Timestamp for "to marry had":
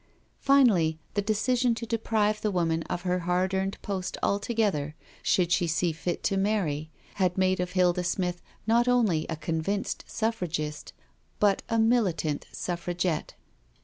6.23-7.37